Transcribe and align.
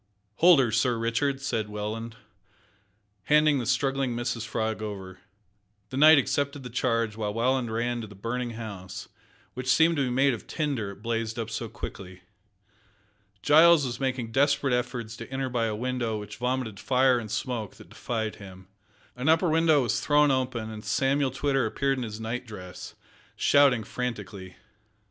"Hold 0.37 0.59
her, 0.59 0.71
Sir 0.71 0.97
Richard," 0.97 1.39
said 1.41 1.69
Welland, 1.69 2.15
handing 3.25 3.59
the 3.59 3.67
struggling 3.67 4.15
Mrs 4.15 4.47
Frog 4.47 4.81
over. 4.81 5.19
The 5.91 5.97
knight 5.97 6.17
accepted 6.17 6.63
the 6.63 6.71
charge, 6.71 7.15
while 7.15 7.35
Welland 7.35 7.71
ran 7.71 8.01
to 8.01 8.07
the 8.07 8.15
burning 8.15 8.53
house, 8.57 9.09
which 9.53 9.67
seemed 9.69 9.97
to 9.97 10.03
be 10.03 10.09
made 10.09 10.33
of 10.33 10.47
tinder, 10.47 10.89
it 10.89 11.03
blazed 11.03 11.37
up 11.37 11.51
so 11.51 11.69
quickly. 11.69 12.23
Giles 13.43 13.85
was 13.85 13.99
making 13.99 14.31
desperate 14.31 14.73
efforts 14.73 15.15
to 15.17 15.31
enter 15.31 15.49
by 15.49 15.65
a 15.67 15.75
window 15.75 16.17
which 16.17 16.37
vomited 16.37 16.79
fire 16.79 17.19
and 17.19 17.29
smoke 17.29 17.75
that 17.75 17.89
defied 17.89 18.37
him. 18.37 18.69
An 19.15 19.29
upper 19.29 19.49
window 19.51 19.83
was 19.83 19.99
thrown 20.01 20.31
open, 20.31 20.71
and 20.71 20.83
Samuel 20.83 21.29
Twitter 21.29 21.67
appeared 21.67 21.99
in 21.99 22.03
his 22.03 22.19
night 22.19 22.47
dress, 22.47 22.95
shouting 23.35 23.83
frantically. 23.83 24.55